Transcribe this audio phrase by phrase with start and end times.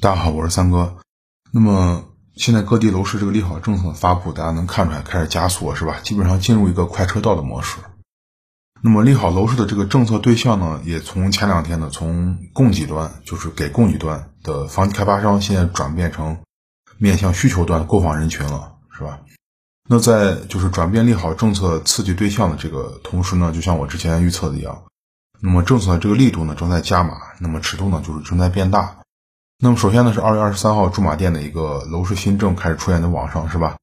[0.00, 0.96] 大家好，我是三哥。
[1.52, 6.00] 那么现在各地楼市这个利好政策的发布，大家能看出来开始加速了是吧？
[6.02, 7.76] 基本上进入一个快车道的模式。
[8.80, 16.38] 那么利好楼市的这个政策对象呢，也从前两天呢，从供给端，就是给供给端的房地开发商，现在转变成
[16.96, 19.20] 面向需求端购房人群了，是吧？
[19.86, 24.82] 那在就是转变利好政策刺激对象的这个同时呢，就像我之前预测的一样，
[25.42, 28.96] 那么政策的这个力度呢正在加码，那么尺度呢就是正在变大。
[29.62, 33.76] 那么首先呢是二月二十三号驻马店的一个楼市新政开始出现在网上，是吧？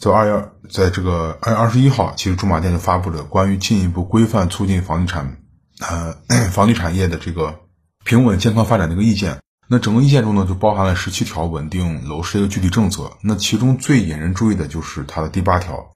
[0.00, 5.40] 在二月，在这个二月二十一号，其实驻马店就发布了关于进一步规范促进房地产，
[5.78, 6.14] 呃，
[6.50, 7.60] 房地产业的这个
[8.04, 9.38] 平稳健康发展的一个意见。
[9.68, 13.12] 那整个意见中呢，就包含了十七条稳定楼市的一个具体政策。
[13.22, 15.92] 那其中最引人注意的就是它的第八条。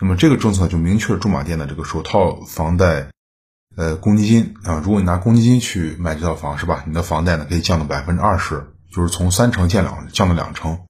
[0.00, 3.08] 那么这个政策就明确了驻马店的这个首套房贷。
[3.76, 6.82] 呃，公积金啊，如果你拿公积金去买这套房，是吧？
[6.86, 10.80] 你的房贷呢可以降到百分之二十，就是从三成降两降到两成。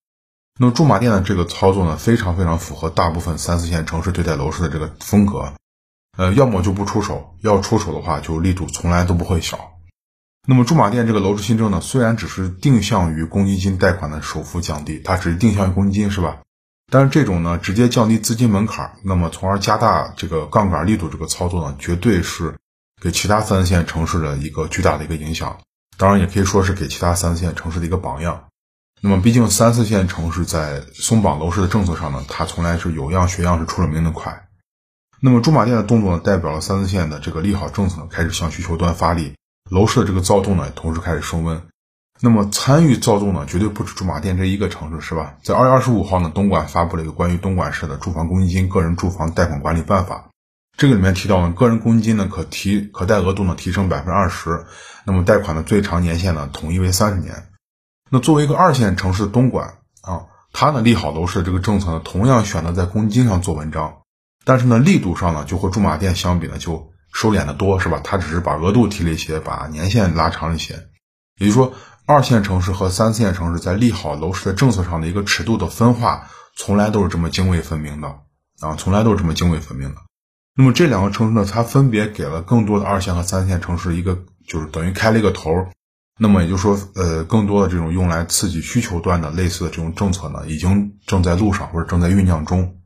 [0.58, 5.52] 那么驻马店的这个操作呢，非常非常符合大部分三四线城市对待楼市的这个风格。
[6.16, 9.58] 呃，要么就不出手，要出手的话，就力度从来都不会小。
[10.48, 16.38] 那么驻马店这个楼市新政呢，虽然只是定向于公积金贷款的首付降低，它只是定向于公积金，是吧？
[16.90, 22.54] 但是这种呢，直接降低资金门槛，那么从而加大这个杠杆力度，这个操作呢，绝对是。
[23.00, 25.58] 给其他三四线城市的一个巨大的一个影响，
[25.96, 28.44] 当然也可以说是给其他三四线城市的一个榜样。
[29.02, 34.46] 那么，毕竟三四线城市在松绑楼市的政策上呢，它从来是有样学样，是出了名的快。
[35.22, 39.34] 那么，驻马店的动作呢，代表了三四线的这个利好政策呢开始向需求端发力，
[39.70, 41.62] 楼市的这个躁动呢，同时开始升温。
[42.20, 45.36] 那么，参与躁动呢，绝对不止驻马店这一个城市，是吧？
[45.42, 50.28] 在二月二十五号呢，东莞发布了一个关于东莞市的住房公积金个人住房贷款管理办法。
[50.76, 54.64] 这个里面提到呢，个人公积金呢可提可贷额度呢提升百分之二十，
[55.04, 57.48] 那么贷款的最长年限呢统一为三十年。
[58.08, 63.98] 那作为一个二线城市的东莞啊，它呢利好楼市的这个政策呢，同样选择在公积金上做文章，
[64.44, 68.00] 但是呢力度上呢就和驻马店相比呢就收敛的多，是吧？
[68.02, 70.74] 它只是把额度提了一些，把年限拉长了一些。
[71.38, 71.74] 也就是说，
[72.06, 78.08] 二线城市和三四线城市在利好楼市的政策上的一个尺度的分化，从来都是这么泾渭分明的
[78.60, 80.00] 啊，从来都是这么泾渭分明的。
[80.56, 85.50] 那么这两个城市呢，它分别给了更多的二线和三线城市一个，就是等于开了一个头。
[86.18, 92.76] 那么也就是说，呃，更多的这种用来刺激需求端的类似的这种政策呢，已经正在路上或者正在酝酿中。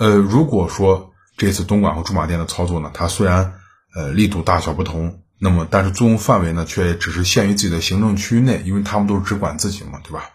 [0.00, 3.54] 呃，如果说这次东莞和驻马店的操作呢，它虽然
[3.94, 10.30] 呃力度大小不同，那么但是作用范围呢，却只是限于自己的行政区域内，因为他们都是只管自己嘛，对吧？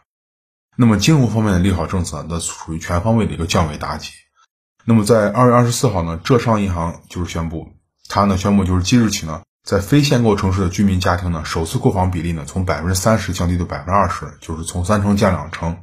[0.77, 4.11] 那么金融方面的利好政策，那属于全方位的一个降维打击。
[4.89, 7.73] 那么在二月二十四号呢，浙商银行就是宣布，
[8.07, 15.79] 它呢宣布就是即日起呢，在非限购城市的居民家庭呢，首次购房比例呢从百分之三十降低到百分之二十，就是从三成降两成。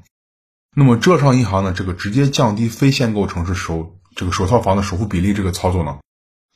[0.74, 5.98] 那么浙商银行呢，这个直接降低非限购城市首这个首套房的首付比例这个操作呢，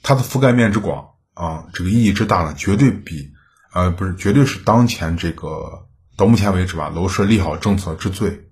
[0.03, 3.31] 它的覆盖面之广啊，这个意义之大呢，绝对比
[3.75, 5.87] 呃不是绝对是当前这个
[6.17, 8.48] 到目前为止吧楼市利好政策之最。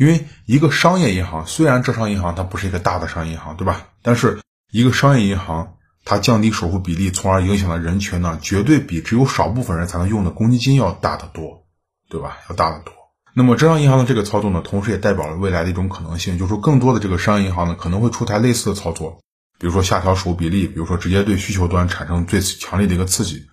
[0.00, 3.88] 因为一个商业银行，虽然浙商银行它不是一个大的商业银行，对吧？
[4.00, 4.40] 但是
[4.72, 5.74] 一个商业银行，
[6.06, 11.66] 它降低首付比例，从而影响的人群呢，绝对比只有少部分人才能用的公积金要大得多，
[12.08, 12.38] 对吧？
[12.48, 12.94] 要大得多。
[13.34, 19.20] 那么浙商银行的这个操作呢，同时也代表了未来的一种可能性，就是说更多的这个商业银行呢，可能会出台类似的操作，
[19.58, 23.44] 比如说下调首付比例，比如说直接对需求端产生最强烈的一个刺激。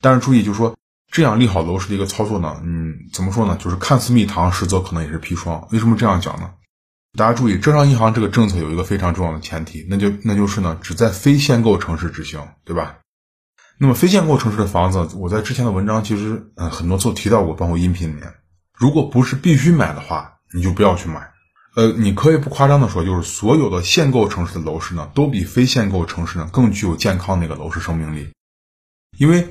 [0.00, 0.76] 但是注意，就是说。
[1.10, 3.56] 这样利好楼市的一个操作呢，嗯，怎么说呢？
[3.58, 5.66] 就是看似蜜糖，实则可能也是砒霜。
[5.72, 6.50] 为什么这样讲呢？
[7.16, 12.98] 大家注意，浙商银行这个政策有一个非常重要的前提，那就那就是呢，只在非限购城市执行，对吧？
[13.78, 18.34] 那么非限购城市的房子，我在之前的文章其实嗯很多次提到过，包括音频里面，
[18.76, 21.30] 如果不是必须买的话，你就不要去买。
[21.74, 28.30] 呃，你可以不夸张的说，就是所有的限购城市的楼市呢，都比非限购城市呢更具有健康的一个楼市生命力，
[29.16, 29.48] 因为。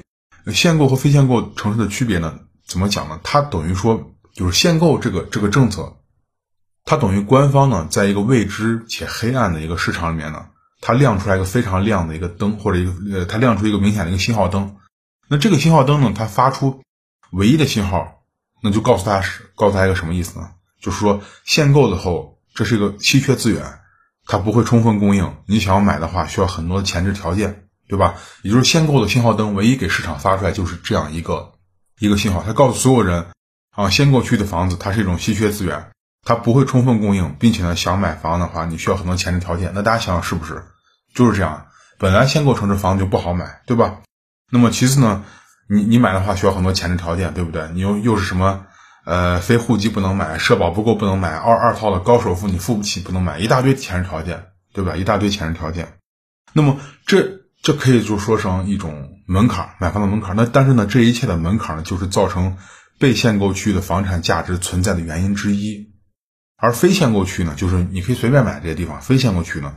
[0.53, 2.39] 限购和非限购城市的区别呢？
[2.65, 3.19] 怎么讲呢？
[3.23, 5.97] 它等于说，就是限购这个这个政策，
[6.85, 10.47] 它等于官方呢，在一个未知且黑暗的一个市场里面呢，
[10.81, 14.75] 它亮出来一个非常亮的一个灯，或者一个呃，它亮出一个明显的一个信号灯。
[15.27, 16.81] 那这个信号灯呢，它发出
[17.31, 18.23] 唯一的信号，
[18.61, 20.51] 那就告诉大家是告诉大家一个什么意思呢？
[20.81, 23.79] 就是说限购的后，这是一个稀缺资源，
[24.25, 27.66] 它不会充分供应，你想要买的话，需要很多的前置条件。
[27.87, 28.15] 对吧？
[28.41, 31.53] 也就是限购的信号灯，唯一给市场发出来就是这样一个
[31.99, 33.27] 一个信号，它告诉所有人
[33.75, 35.91] 啊，限购区的房子它是一种稀缺资源，
[36.25, 39.71] 它不会充分供应，并且呢，想买房的话，你需要很多前置条件。
[39.73, 40.63] 那大家想想是不是
[41.13, 41.67] 就是这样？
[41.97, 43.99] 本来限购城市房子就不好买，对吧？
[44.51, 45.23] 那么其次呢，
[45.67, 47.69] 你你买的话需要很多前置条件，对不对？
[47.73, 48.65] 你又又是什么
[49.05, 54.95] 呃，非户籍不能买，社保不够不能买，二二套的高首付你付不起不能买，一大堆前置条件，对吧？
[54.95, 55.97] 一大堆前置条件。
[56.53, 60.35] 那么这这可以就说成一种门槛，买房的门槛。
[60.35, 62.57] 那但是呢，这一切的门槛呢，就是造成
[62.99, 65.93] 被限购区域的房产价值存在的原因之一。
[66.55, 69.01] 而非限购区呢，就是你可以随便买这些地方。
[69.01, 69.75] 非限购区呢，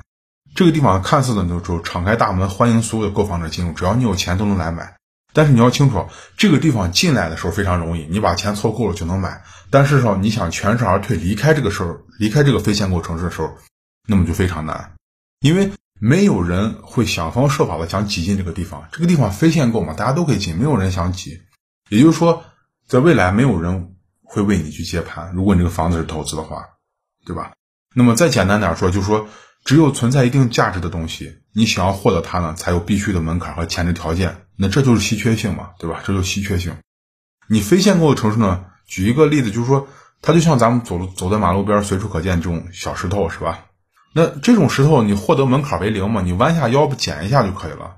[0.55, 4.97] 这个地方看似呢就就敞开大门欢迎所有的购房者进入，只要你有钱都能来买。
[5.33, 9.43] 但是你要清楚，这个地方进来的时候非常容易，你把钱凑够了就能买。
[9.71, 13.57] 但是说你想全身而退离开这个时候，离开这个非限购城市的时候，
[14.09, 14.95] 那么就非常难，
[15.41, 18.89] 因为没有人会想方设法的想挤进这个地方。
[18.91, 21.43] 这个地方非限购嘛，大家都可以进，没有人想挤。
[21.91, 22.43] 也就是说，
[22.89, 25.33] 在未来没有人会为你去接盘。
[25.35, 26.65] 如果你这个房子是投资的话，
[27.27, 27.53] 对吧？
[27.95, 29.29] 那么再简单点说，就是说，
[29.65, 34.47] 只有存在一定价值的东西，你想要获得它呢，才有必须的门槛和前置条件。
[34.57, 36.01] 那这就是稀缺性嘛，对吧？
[36.05, 36.75] 这就稀缺性。
[37.47, 38.65] 你非限购的城市呢？
[38.87, 39.87] 举一个例子，就是说，
[40.23, 43.67] 它就像咱们走走在马路边随处可见这种小石头，是吧？
[44.13, 46.21] 那这种石头你获得门槛为零嘛？
[46.23, 47.97] 你弯下腰不捡一下就可以了。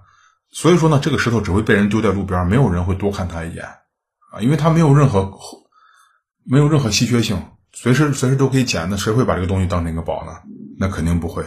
[0.51, 5.33] 所以说呢，这个石头只会被人丢在路边，没有人会多看它一眼啊，因为它没有任何
[6.45, 7.43] 没有任何稀缺性，
[7.73, 8.89] 随时随时都可以捡。
[8.91, 10.33] 那谁会把这个东西当成一个宝呢？
[10.79, 11.45] 那肯定不会。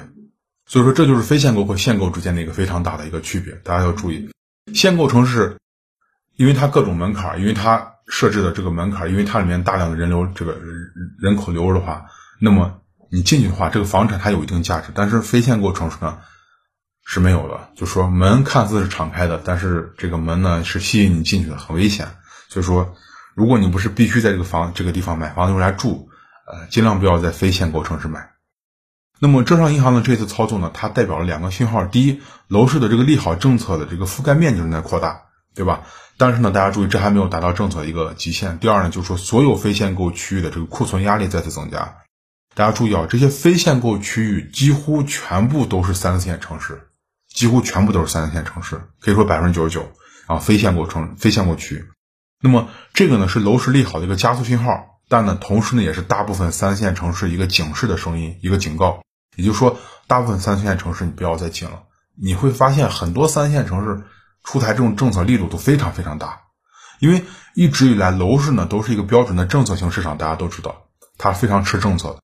[0.65, 4.29] 所以说，这就是非限购和限购之间的一个非常大的一个区别，大家要注意。
[4.73, 5.57] 限购城市，
[6.37, 12.07] 因为它各种门槛，因为它设置的这个门槛，因为它里面大量的人流，这个人人口流入的话，
[12.39, 14.91] 那么你进去的话，这个房产它有一定价值。
[14.93, 16.17] 但是非限购城市呢
[17.05, 22.07] 是没有的，就说门看似是敞开的，但是这个门呢是吸引你进去的，很危险。
[22.49, 22.95] 所以说，
[23.35, 26.09] 如果你不是必须在这个房这个地方买房用来住，
[26.47, 28.31] 呃，尽量不要在非限购城市买。
[29.19, 35.21] 那么浙商银行的这次操作呢，它代表了两个信号：第一，楼市的这个利好政策的这个覆盖面正在扩大，
[35.53, 35.83] 对吧？
[36.17, 38.57] 但是呢，大家注意，这还没有达到政策一个极限。
[38.59, 41.97] 第二呢，就是说所有非限购区域的这个库存压力再次增加。
[42.55, 46.87] 大家注意啊，这些非限购区域几乎全部都是三四线城市，
[47.27, 49.91] 几乎全部都是三四线城市，可以说百分之九十九
[50.25, 51.85] 啊，非限购城、非限购区。
[52.41, 59.01] 那么这个呢，是楼市利好的一个加速信号，但呢，同时呢，也是大部分三四线城市一个警示的声音，一个警告。
[59.35, 59.77] 也就是说，
[60.07, 61.83] 大部分三四线城市你不要再进了。
[62.17, 64.05] 你会发现很多三四线城市
[64.45, 66.39] 出台这种政策力度都非常非常大，
[66.99, 70.85] 因为一直以来楼市呢都是一个标准的政策型市场，大家都知道
[71.17, 72.19] 它非常吃政策的。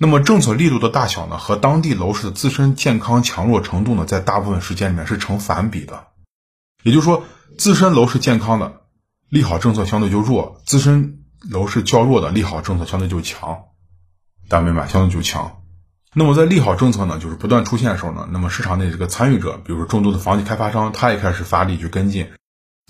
[0.00, 6.04] 那么政策力度的大小呢，和当地楼市的自身健康强弱程度呢，在大部分时间里面是成反比的。
[6.84, 7.24] 也就是说，
[7.58, 8.82] 自身楼市健康的
[9.28, 13.64] 利好政策相对就弱，自身楼市较弱的利好政策相对就强，
[14.48, 14.86] 大家明白？
[14.86, 15.56] 相对就强。
[16.14, 22.30] 那么在利好政策呢，就是不断出现的时候呢，那么市场内这个参与者，比如说众多的房企开发商，他也开始发力去跟进。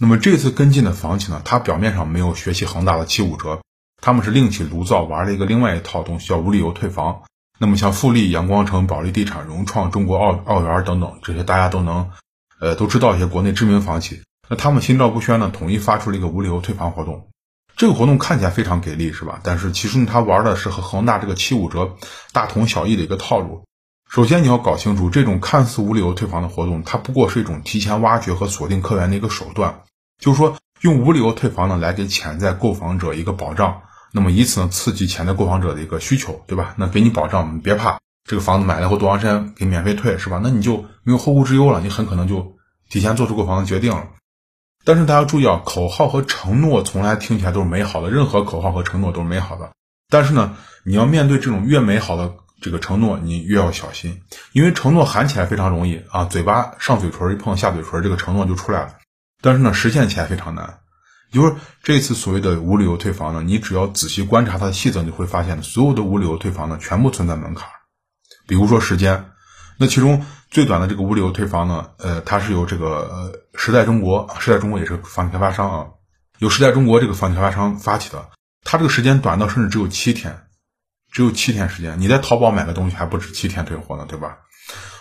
[0.00, 3.60] 那么这次跟进的房企呢，它表面上没有学习恒大的七五折，
[4.00, 7.23] 他们是另起炉灶玩了一个另外一套东西，叫无理由退房。
[7.59, 12.11] 那么像富力、阳光城、保利地产、融创、中国奥奥园等等这些大家都能，
[12.61, 17.29] 呃，都知道一些国内知名房企，那他们心照不宣呢，统一发出了一个无理由退房活动。
[17.77, 19.41] 这个活动看起来非常给力，是吧？
[19.43, 21.97] 但是其实呢，他玩的是和恒大这个七五折
[22.33, 23.65] 大同小异的一个套路。
[24.09, 29.83] 首先你要搞清楚，这种看似无理由退房的活动，它不过是一种提前挖掘和锁定客源的一个手段。
[30.21, 36.74] 就是说，用无理由退房呢，来给潜在购房者一个保障，那么以此呢，刺激潜在购房者的一个需求，对吧？
[36.77, 40.41] 那给你保障，你别怕，这个房子买了后多长时间给免费退，是吧？
[40.43, 42.56] 那你就没有后顾之忧了，你很可能就
[42.88, 44.08] 提前做出购房的决定了。
[44.84, 49.70] 但是大家注意啊，口号和承诺从来听起来都是美好的，任何口号和承诺都是美好的。
[50.08, 54.22] 但是呢，你要面对这种越美好的这个承诺，你越要小心，
[54.53, 58.94] 因为承诺喊起来非常容易啊，嘴巴上嘴唇一碰下嘴唇，这个承诺就出来了。
[59.43, 60.79] 但是呢，实现起来非常难。
[61.31, 67.69] 就是这次所谓的无理由退房呢，你只要仔细观察它的细则，你会发现所有的无理由退房呢，全部存在门槛，
[68.47, 69.31] 比如说时间。
[69.81, 75.87] 那其中最短的这个无理由退房呢，呃，它是由这个时代中国，时代中国也是房地开发商啊，
[76.39, 78.29] 由时代中国这个房地开发商发起的，
[78.65, 80.47] 它这个时间短到甚至只有七天，
[81.13, 84.39] 只有七天时间，你在淘宝买个东西还不止七天退货呢，对吧？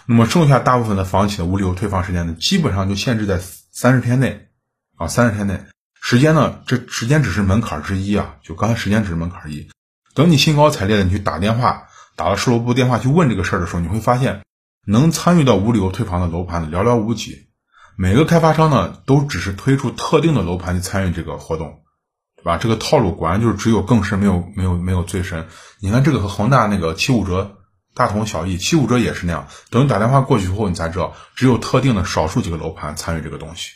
[0.06, 3.40] 那么剩下大部分的房企的无理由退房时间呢，基本上就限制在
[3.72, 4.48] 三十天内
[4.96, 5.60] 啊，三十天内
[6.10, 9.68] 时间呢，这时间只是门槛之一啊，就刚才时间只是门槛一，
[10.14, 14.42] 等你兴高采烈的你去打电话，打了售楼部电话去问这个事儿的时候，你会发现。
[14.86, 17.50] 能参与到无理由退房的楼盘寥寥无几，
[17.98, 21.82] 每个开发商呢都只是推出特定的楼盘去参与这个活动，
[22.38, 22.56] 对吧？
[22.56, 25.46] 这个套路果然就是只有更深，没有没有没有最深。
[25.82, 27.58] 你看这个和恒大那个七五折
[27.94, 29.50] 大同小异，七五折也是那样。
[29.72, 33.72] 等你打电话过去以后，你才知道只有特定的少数几个楼盘参与这个东西。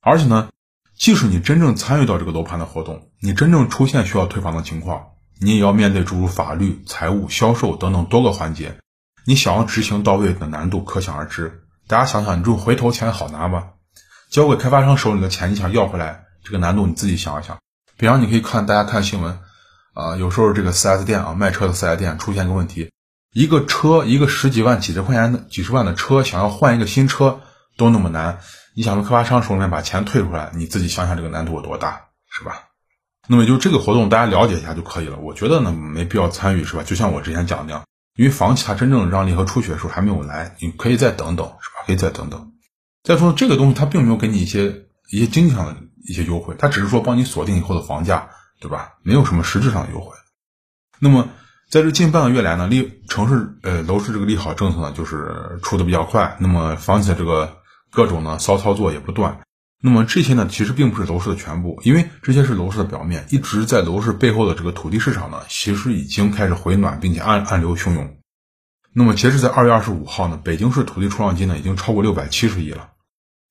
[0.00, 0.48] 而且呢，
[0.96, 5.06] 即使你真正参与到这个楼盘的活动，你真正出现需要退房的情况，
[5.40, 8.76] 你也要面对诸如法律、财务、销售等等多个环节，
[9.26, 11.64] 你想要执行到位的难度可想而知。
[11.88, 13.70] 大家想想，你这回头钱好拿吗？
[14.30, 17.58] 交给开发商手里的钱，你想要回来，这个难度你自己想一想。
[17.96, 19.38] 比方你可以看，大家看新闻，
[19.94, 22.90] 啊，有时候这个 4S 店啊，卖车的 4S 店出现个问题，
[23.34, 27.40] 一个车，一个十几万、几十块钱的、几十万的车，想要换一个新车
[27.76, 28.38] 都那么难。
[28.74, 32.68] 你想从开发商手里面把钱退出来，你自己想想这个难度有多大，是吧？
[33.28, 35.18] 那么就这个活动，大家了解一下就可以了。
[35.18, 36.82] 我觉得呢，没必要参与，是吧？
[36.82, 37.84] 就像我之前讲的那样，
[38.16, 41.84] 因为房企它真正让利和出血的时候还没有来，你可以再等等，是吧？
[41.86, 42.52] 可以再等等。
[43.02, 45.76] 再说这个东西，它并没有给你一些一些经济上的
[46.08, 48.94] 一些优惠，它只是说帮你锁定以后的房价，对吧？
[49.02, 50.16] 没有什么实质上的优惠。
[50.98, 51.28] 那么
[51.70, 56.36] 在这近半个月来呢，利城市呃楼市这个利好政策呢，就是出的比较快。
[56.40, 57.58] 那么房企的这个。
[57.92, 59.42] 各种呢骚操作也不断，
[59.82, 68.16] 那么这些呢其实并不是楼市的全部，因为这些是楼市的表面，一直在楼市背后的这个土地市场呢，其实已经开始回暖，并且暗暗流汹涌。
[68.94, 72.90] 那么截至在二月二十五号呢，北京市土地出让金呢已经超过六百七十亿了。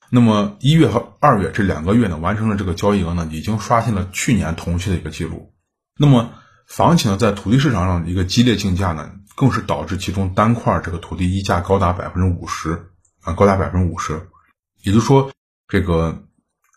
[0.10, 5.54] 那么一月和二月这两个月呢，完成了这个交易额呢，已经刷新了去年同期的一个记录。
[5.98, 6.32] 那么
[6.68, 14.28] 房企呢在土地市场上一个激烈竞价呢，更是导致其中单块这个土地溢价高达百分之五十啊，高达百分之五十。
[14.84, 15.32] 也就是说，
[15.68, 16.24] 这个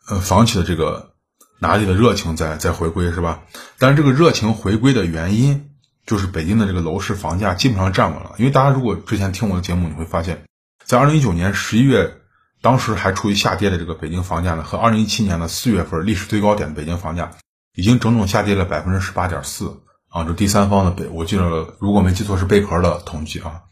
[0.09, 1.15] 呃房企的这个
[1.59, 3.43] 拿地的热情在在回归是吧？
[3.79, 5.71] 但是这个热情回归的原因，
[6.07, 8.35] 就是北京的这个楼市房价基本上站稳了。
[8.39, 10.45] 因为大家如果之前听我的节目，你会发现，
[10.85, 12.21] 在二零一九年十一月，
[12.61, 17.31] 当时还处于下跌的这个北京房价呢，和二零一七年的四月份历史最高点的北京房价，
[17.75, 19.81] 已经整整下跌了百分之十八点四
[20.11, 20.25] 啊！
[20.25, 23.63] 这第三方的北，我记得如果没记错是贝壳的统计啊。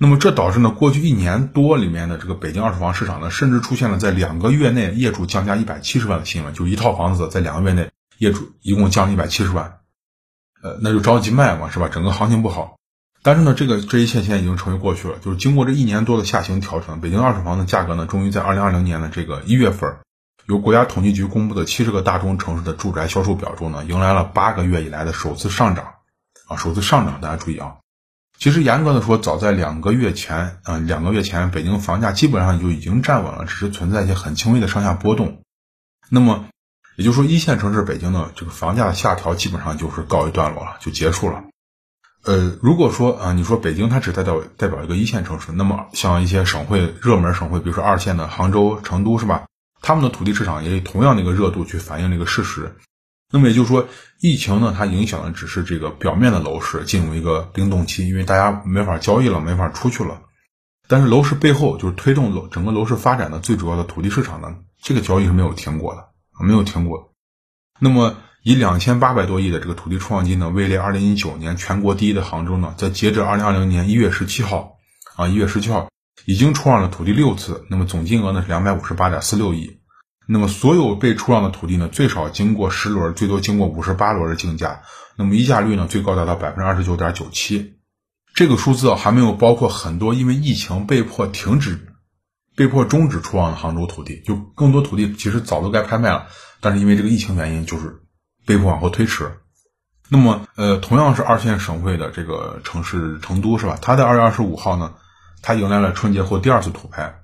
[0.00, 9.80] 那么这导致呢，过去一年多里面的这个北京二手房市场呢，甚至出现了在两个月内业主降价一百七十万的新闻，就一套房子在两个月内业主一共降了一百七十万，
[10.62, 11.88] 呃，那就着急卖嘛，是吧？
[11.88, 12.76] 整个行情不好，
[13.24, 15.16] 但是呢，这个这一切现在已经成为过去了。
[15.20, 19.96] 就是经过这一年多的下行调整，北京二手房的价格呢，终于在二零二零年的这个一月份，
[20.46, 25.94] 由国家统计局公布的七十个大中城市的住宅销售表中呢，迎来了八个月以来的首次上涨，
[26.46, 27.74] 啊，首次上涨，大家注意啊。
[28.38, 35.42] 其实严格的说，早在两个月前，嗯，两个月前，北京房价基本上就已经站稳了，只是存在一些很轻微的上下波动。
[36.08, 36.46] 那么，
[36.96, 41.42] 也就是说，一线城市北京的这个房价的下调基本上就是告一段落了，就结束了。
[42.24, 49.46] 呃，如果说啊，你说北京它只代表代表一个一线城市，那么像一些省会热门省会，比如说二线的杭州、成都，是吧？
[49.82, 52.76] 他们的土地市场也以同样的一个热度去反映这个事实。
[53.30, 53.86] 那么也就是说，
[54.20, 60.22] 疫情呢，它影响的只是这个表面的楼市进入一个冰冻期，因为大家没法交易了，没法出去了。
[60.86, 66.08] 但是楼市背后就是推动楼整个楼市发展的最主要的土地市场呢，这个交易是没有停过的，
[66.42, 67.12] 没有停过。
[67.78, 74.78] 那么以两千八百多亿的这个土地出让金呢，位列二零一九年全国第一的杭州呢，在截至二零二零年一月十七号，
[75.16, 75.90] 啊，一月十七号
[76.24, 79.77] 已经出让了土地六次，那么总金额呢是两百五十八点四六亿。
[80.30, 84.82] 那么，所有被出让的土地呢，最少经过十轮，最多经过五十八轮的竞价。
[85.16, 87.78] 那么，溢价率呢，最高达到百分之二十九点九七。
[88.34, 91.80] 这个数字，还没有包括很多因为疫情被迫停止、
[92.54, 94.22] 被迫终止出让的杭州土地。
[94.26, 96.26] 就更多土地其实早都该拍卖了，
[96.60, 98.02] 但是因为这个疫情原因，就是
[98.44, 99.32] 被迫往后推迟。
[100.10, 103.78] 那么，呃，同样是二线省会的这个城市成都，是吧？
[103.80, 104.92] 它在二月二十五号呢，
[105.40, 107.22] 它迎来了春节后第二次土拍。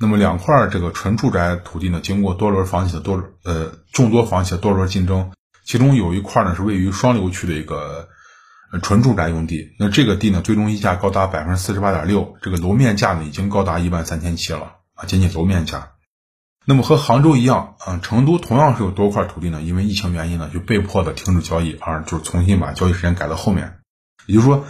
[0.00, 5.32] 那么两块这个纯住宅土地呢，经过多轮房企的多呃众多房企的多轮竞争，
[5.64, 8.08] 其中有一块呢是位于双流区的一个
[8.82, 9.74] 纯住宅用地。
[9.78, 15.90] 那这个地呢，最终溢价高达百分之四十八点六，这个楼面价呢已经高达一万三千七了啊，仅仅楼面价。
[16.64, 23.78] 那么和杭州一样啊，成都同样是有多块土地呢，因为疫情原因呢，就被迫的停止交易，而就是重新把交易时间改到后面。
[24.26, 24.64] 也就是说，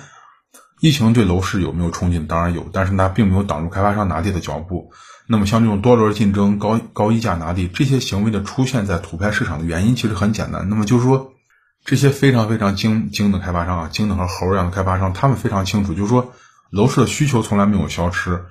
[0.80, 2.20] 疫情对楼市有没有冲击？
[2.20, 4.92] 当然有，但是它并没有挡住开发商拿地的脚步。
[5.30, 10.70] 那么像这种多轮竞争、高高溢价拿地这些行为的出现在土拍市场的原因其实很简单。
[10.70, 11.34] 那么就是说，
[11.84, 16.32] 这些非常非常精精的开发商啊，精的和猴一样的开发商，他们非常清楚，就是说
[16.70, 18.42] 楼市的需求从来没有消失，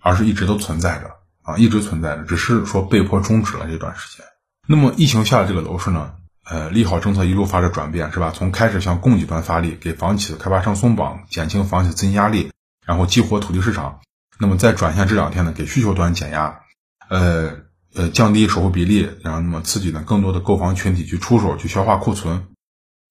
[0.00, 4.26] 而是一直都存在着啊，一直存在着，只是说被迫终止了这段时间。
[4.66, 6.14] 那么疫情下的这个楼市呢，
[6.44, 8.32] 呃，利好政策一路发生转变，是吧？
[8.34, 12.50] 从开始向供给端发力，给房企的开发商松绑，减轻房企资金压力，
[12.84, 14.00] 然后激活土地市场。
[14.38, 16.60] 那么再转向这两天呢，给需求端减压，
[17.08, 17.56] 呃
[17.94, 22.48] 呃，降低首付比例，然后那么刺激呢更多的购房群体去出手去消化库存。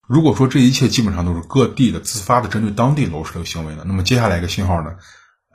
[0.07, 4.95] 如果说这一切基本上都是各地的自发的针对当地楼市的行为呢，那么接下来一个信号呢，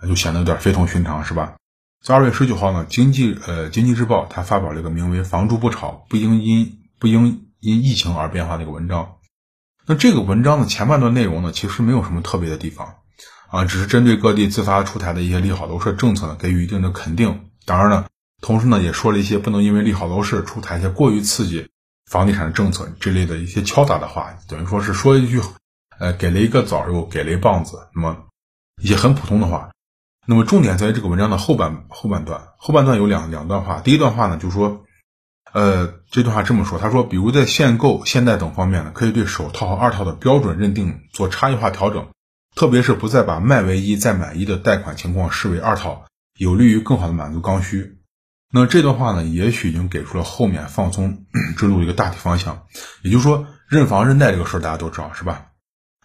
[0.09, 1.55] 就显得有点非同寻常，是吧？
[2.03, 9.17] 在二月十九号呢，经济呃经济日报它发表了一个名为《房住不炒，不应因不应因疫情而变化》的一个文章。
[9.87, 12.97] 那这个文章的前半段内容呢，其实没有什么特别的地方
[13.51, 17.51] 啊，只是针对各地自发出台的一些利好楼市政策呢，给予一定的肯定。
[17.67, 18.07] 当然呢，
[18.41, 21.69] 同时呢，也说了一些不能因为利好楼市出台一些过于刺激
[22.11, 25.41] 房地产政策这类的一些敲打的话，等于说是说一句，
[25.99, 28.17] 呃，给了一个枣又给了一棒子，那么
[28.83, 29.71] 一些很普通的话。
[30.27, 33.81] 那么重点在于这个文章的后半后半段，后半段有两两段话。
[33.81, 34.85] 第一段话呢，就说。
[35.53, 42.07] 呃，这段话这么说，他说，比如在限购、限贷等方面呢，可以对首套和二套的标准认定做差异化调整，
[42.55, 46.05] 特别是不再把卖为一再买一的贷款情况视为二套，
[46.39, 47.99] 有利于更好的满足刚需。
[48.53, 51.25] 那这段话呢，也许已经给出了后面放松
[51.57, 52.65] 之路一个大体方向。
[53.03, 55.47] 也就是说，认房认贷这个事儿大家都知道是吧？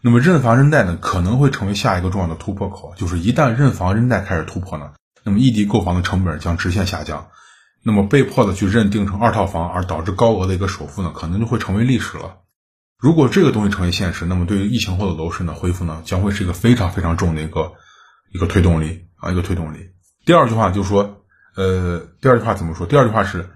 [0.02, 4.92] 那么认房认贷呢，可能会成为下一个重要的突破口，就是一旦认房认贷开始突破呢，
[5.24, 7.28] 那么异地购房的成本将直线下降。
[7.82, 12.38] 那么被迫的去认定成二套房，而导致高额的一个首付呢，可能就会成为历史了。
[13.06, 17.74] 如果这个东西成为现实，那么对于疫情后的楼市呢恢复呢，将会是一个非常非常重的一个
[18.34, 19.92] 一个推动力啊，一个推动力。
[20.26, 21.22] 第二句话就是说，
[21.56, 22.88] 呃，第二句话怎么说？
[22.88, 23.48] 第二句话是，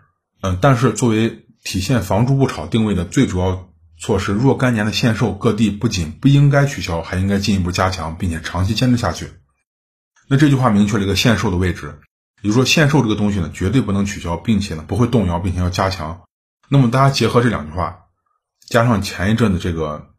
[0.44, 9.32] 嗯，但是作为体现房住不炒定位的最主要措施，若干年的限售，各地不仅不应该取消，还应该进一步加强，并且长期坚持下去。
[10.28, 11.98] 那这句话明确了一个限售的位置。
[12.40, 16.22] 比如说限售这个东西呢，绝对不能取消，并且呢不会动摇，并且要加强。
[16.68, 18.02] 那么大家结合这两句话，
[18.70, 20.10] 加上前一阵的这个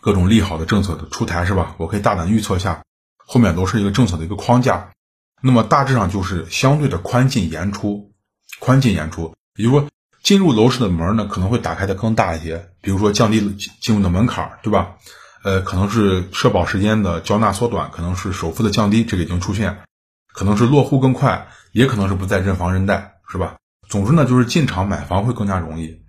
[0.00, 1.74] 各种利好的政策的出台，是吧？
[1.78, 2.82] 我可以大胆预测一下，
[3.16, 4.90] 后面都是一个政策的一个框架。
[5.42, 8.14] 那么大致上就是相对的宽进严出，
[8.60, 9.34] 宽进严出。
[9.56, 9.88] 也就是说，
[10.22, 12.70] 进入楼市的门呢可能会打开的更大一些。
[12.80, 13.40] 比如说降低
[13.80, 14.94] 进入的门槛，对吧？
[15.42, 19.82] 呃，可能是社保时间的交纳缩短，可能是首付的降低，这个已经出现，
[20.32, 21.48] 可能是落户更快。
[21.72, 23.56] 也可能是不再认房认贷，是吧？
[23.88, 26.00] 总之呢，就是进场买房会更加容易，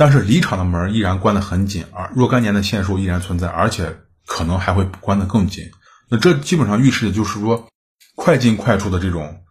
[0.00, 5.66] 但是离场的门依然关得很紧，而若干年的限售依然存在，而且可能还会关得更紧。
[6.08, 7.68] 那这基本上预示的就是说，
[8.16, 9.42] 快进快出的这种，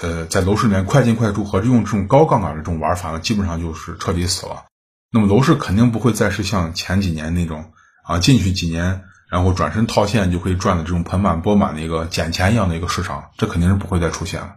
[0.00, 4.64] 呃，在楼市里面快进快出和用这种高杠杆的这种玩法呢，基本上就是彻底死了。
[5.12, 7.70] 那么楼市肯定不会再是像前几年那种
[8.06, 14.56] 啊，进去几年然后转身套现就可以赚的这种盆满钵满的一个捡钱一样的一个市场，这肯定是不会再出现了。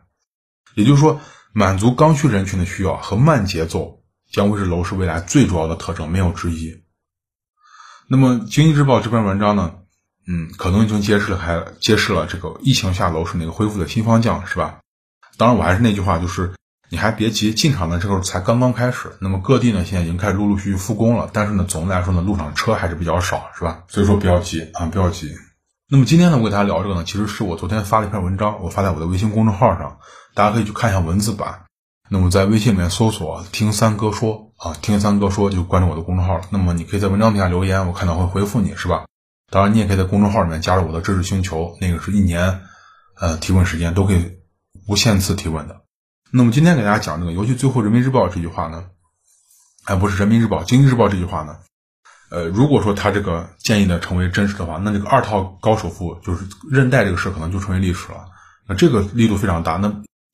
[0.76, 1.20] 也就是说，
[1.52, 3.99] 满足刚需人群的需要和慢节奏
[4.32, 6.84] 将会是楼市未来最主要的特征，没有之一。
[8.08, 9.74] 那么，《经济日报》这篇文章呢，
[10.28, 14.80] 嗯，可能已经揭示了，还揭示了这个疫情下楼市那个恢复的新方向，是吧？
[15.38, 16.54] 当然，我还是那句话，就是
[16.90, 19.16] 你还别急，进场的时候才刚刚开始。
[19.22, 23.84] 那么，各地呢现在已经开始陆陆续续复工了，但是呢，总的来说呢，路上车还是比较少，是吧？
[23.88, 25.36] 所以说不要急啊，不要急。
[25.92, 30.00] 那么今天呢，我给大家聊这个呢，其实是我昨天发了一篇文章，我发在我的微信公众号上，
[30.34, 31.66] 大家可以去看一下文字版。
[32.12, 36.44] 那么在微信里面搜索“听三哥说”啊，“听三哥说”就关注我的公众号了。
[36.50, 39.06] 那么你可以在文章底下留言，我看到会回复你，是吧？
[39.52, 42.62] 当然，你也可以在公众号里面加入我的知识星球，那个是一年，
[43.20, 44.40] 呃，提问时间都可以
[44.88, 45.82] 无限次提问的。
[46.32, 48.86] 那么今天给大家讲这个，尤其最后《人民日报》这句话呢，
[49.86, 51.58] 哎，不是《人民日报》，《经济日报》这句话呢。
[52.32, 58.26] 呃，如果说他这个建议呢成为真实的话，那这个二套高首付就是认贷这个事可能就成为历史了。
[58.68, 59.78] 那这个力度非常大。
[59.78, 59.90] 那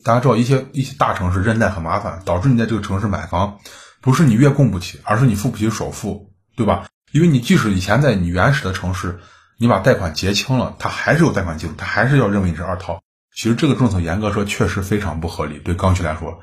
[0.05, 3.57] 大家知道一些一些大城市认贷很麻烦，导致你在这个城市买房，
[4.01, 6.85] 不是你月供不起，而是你付不起首付，对吧？
[7.11, 9.19] 因为你即使以前在你原始的城市，
[9.57, 13.01] 你把贷款结清了，他还是有贷款记录，他还是要认为你是二套。
[13.35, 16.39] 其实这个政策严格说确实非常不合理，对刚需来说，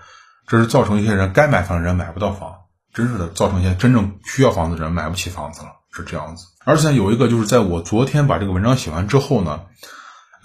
[0.48, 2.52] 这是造成一些人该买房的人买不到房。
[2.92, 6.44] 真实的造成一些真正需要房子的人买不起房子了，是这样子。
[6.64, 9.62] 而且有一个就是在我昨天把这个文章写完之后呢，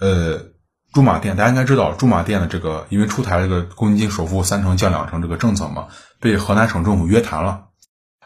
[0.00, 0.46] 呃，
[0.92, 5.88] 驻马店大家应该知道，驻马店的这个因为出台这个公积金首付三成降两成这个政策嘛，
[6.20, 7.66] 被河南省政府约谈了。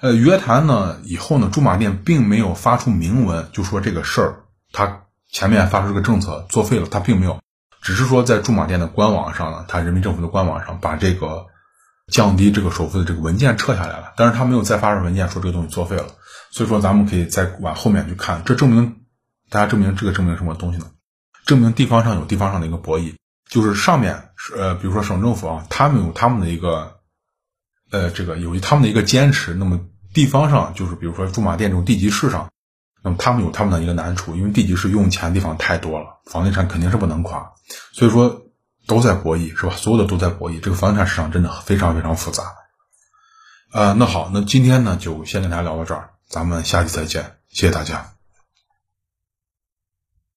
[0.01, 4.35] 呃，约谈呢以后呢，驻马店并没有发出明文就说这个事儿，
[4.73, 7.41] 他前面发出这个政策作废了，他并没有，
[7.81, 11.47] 只是说在驻马店的官网上呢，他人民政府的官网上把这个。
[12.09, 16.09] 降低这个首付的这个文件撤下来了，但是他没有再发出文件说这个东西作废了，
[16.51, 18.97] 所以说咱们可以再往后面去看，这证明
[19.49, 20.87] 大家证明这个证明什么东西呢？
[21.45, 23.15] 证明地方上有地方上的一个博弈，
[23.49, 27.01] 就是上面呃，比如说省政府啊，他们有他们的一个
[27.91, 29.81] 呃这个有他们的一个坚持，那么
[30.15, 32.51] 地方上就是比如说驻马店这种地级市上，
[33.03, 37.53] 那么他们有他们的一个难处，因为地级市用钱地方太多了，房地产肯定是不能垮，
[37.93, 38.43] 所以说。
[38.85, 39.77] 都在博弈是吧？
[39.77, 42.43] 所有的都在博弈，这个房地产市场真的非常非常复杂。
[43.73, 48.12] 呃，那好，那今天呢就先跟大家聊到这儿，咱们下期再见，谢谢大家。